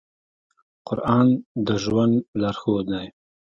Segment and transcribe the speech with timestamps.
[0.87, 1.27] قرآن
[1.65, 3.07] د ژوند لارښود دی.